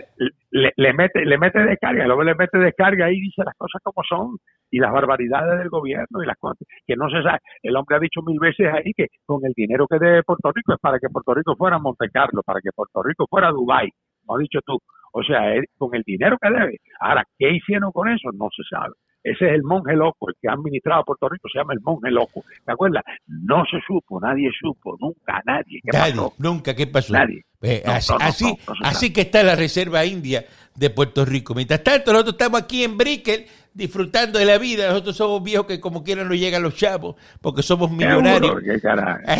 [0.51, 4.03] le, le mete le mete descarga, luego le mete descarga y dice las cosas como
[4.07, 4.37] son
[4.69, 7.39] y las barbaridades del gobierno y las cosas que no se sabe.
[7.63, 10.73] El hombre ha dicho mil veces ahí que con el dinero que debe Puerto Rico
[10.73, 13.89] es para que Puerto Rico fuera Monte Carlo, para que Puerto Rico fuera Dubai,
[14.27, 14.77] no has dicho tú.
[15.13, 16.77] O sea, él- con el dinero que debe.
[16.99, 18.29] Ahora, ¿qué hicieron con eso?
[18.33, 18.93] No se sabe.
[19.31, 22.09] Ese es el monje loco, el que ha administrado Puerto Rico se llama el monje
[22.11, 22.43] loco.
[22.65, 23.03] ¿Te acuerdas?
[23.27, 25.79] No se supo, nadie supo, nunca, nadie.
[25.83, 26.33] ¿Qué Nadie, pasó?
[26.37, 27.13] nunca, ¿qué pasó?
[27.13, 27.43] Nadie.
[27.61, 31.53] Eh, No, así, no, no, así que está la Reserva India de Puerto Rico.
[31.55, 33.45] Mientras tanto, nosotros estamos aquí en Brickell
[33.77, 34.87] disfrutando de la vida.
[34.89, 38.55] Nosotros somos viejos que como quieran nos llegan los chavos porque somos millonarios.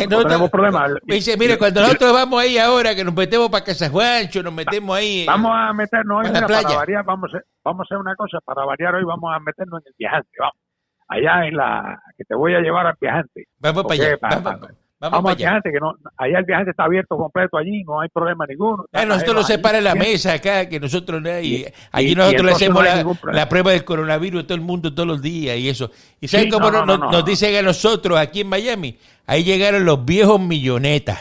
[0.08, 0.86] No tenemos problema.
[1.04, 4.52] Me dice, mire, cuando nosotros vamos ahí ahora, que nos metemos para Casa Juancho, nos
[4.52, 5.26] metemos ahí.
[5.26, 6.62] Vamos a meternos hoy, mira, playa.
[6.62, 9.82] para variar, vamos a, vamos a hacer una cosa, para variar hoy vamos a meternos
[9.82, 10.56] en el viajante, vamos.
[11.08, 13.48] Allá en la, que te voy a llevar al viajante.
[13.58, 14.18] vamos para ¿Por allá.
[14.20, 14.68] Vamos, pa-
[15.00, 18.08] vamos, Vamos, al viajante, que no, allá el viajante está abierto completo allí, no hay
[18.08, 18.84] problema ninguno.
[18.92, 21.22] Ah, nosotros nos separa la mesa acá, que nosotros.
[21.42, 22.84] Y- allí y- nosotros y le hacemos
[23.22, 25.90] no la, prueba del coronavirus a todo el mundo todos los días y eso.
[26.20, 27.26] ¿Y saben Sí, cómo no, nos, no, nos- no, nos no.
[27.26, 28.98] dicen a nosotros aquí en Miami?
[29.26, 31.18] Ahí llegaron los viejos millonetas.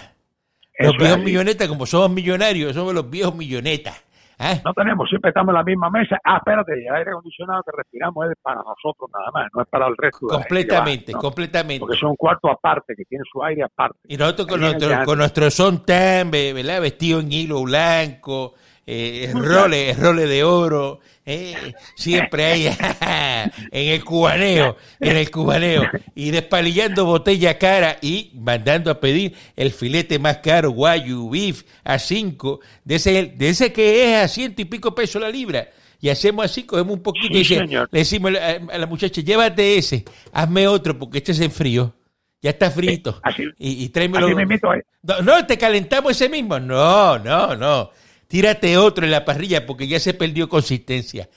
[0.80, 3.96] Los Eso viejos millonetas, como somos millonarios, somos los viejos millonetas.
[4.40, 4.54] ¿Ah?
[4.64, 6.18] No tenemos, siempre estamos en la misma mesa.
[6.24, 9.88] Ah, espérate, el aire acondicionado que respiramos es para nosotros nada más, no es para
[9.88, 11.20] el resto de la gente completamente, ¿no?
[11.20, 11.80] completamente.
[11.80, 13.98] Porque es un cuarto aparte, que tiene su aire aparte.
[14.08, 16.82] Y nosotros con nuestro, con nuestro son tan, ve- ¿verdad?
[16.82, 18.54] Vestido en hilo blanco,
[18.88, 22.68] eh, roles, roles de oro, eh, siempre ahí
[23.72, 25.84] en el cubaneo, en el cubaneo,
[26.16, 32.00] y despalillando botella cara y mandando a pedir el filete más caro, guayu, beef, a
[32.00, 35.68] cinco, de ese, de ese que es a ciento y pico pesos la libra.
[36.00, 40.06] Y hacemos así, cogemos un poquito Sí, y le decimos a, la muchacha, llévate ese,
[40.32, 41.94] hazme otro porque este se enfrió.
[42.42, 43.20] Ya está frito.
[43.24, 44.30] así- y, y tráemelo.
[44.30, 44.84] Mismito es.
[45.02, 46.60] No, no, te calentamos ese mismo.
[46.60, 47.90] No, no, no.
[48.28, 51.30] Tírate otro en la parrilla porque ya se perdió consistencia.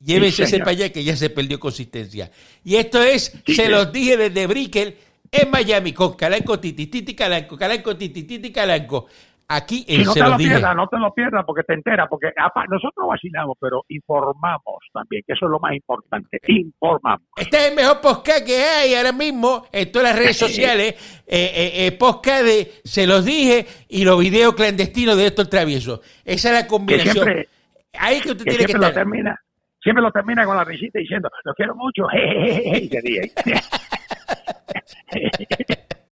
[0.00, 0.64] Llévese ese señor.
[0.64, 2.30] para allá que ya se perdió consistencia.
[2.64, 3.68] Y esto es, Sí, se sí.
[3.68, 4.96] los dije desde Brickell,
[5.30, 9.06] en Miami, con Calanco, Titi, Titi, Calanco, Calanco, Titi, Titi, Calanco.
[9.48, 10.50] Aquí en no Se te lo dije.
[10.50, 12.28] pierdas, no te lo pierdas porque te enteras, porque
[12.68, 17.26] nosotros vacilamos, pero informamos también, que eso es lo más importante, informamos.
[17.36, 20.94] Este es el mejor podcast que hay ahora mismo en todas las redes sociales.
[21.26, 26.00] Eh, eh, eh, podcast de Se los dije y los videos clandestinos de estos traviesos.
[26.24, 27.12] Esa es la Que combinación.
[27.12, 27.48] siempre,
[27.98, 29.04] Ahí que usted que tiene que siempre lo estar.
[29.04, 29.40] termina,
[29.82, 33.30] siempre lo termina con la risita diciendo, los quiero mucho, jejeje, y.